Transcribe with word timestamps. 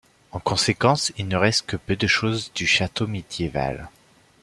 En 0.31 0.39
conséquence, 0.39 1.11
il 1.19 1.27
ne 1.27 1.35
reste 1.37 1.67
que 1.67 1.77
peu 1.77 1.95
de 1.95 2.07
choses 2.07 2.51
du 2.55 2.65
château 2.65 3.05
médiéval. 3.05 3.87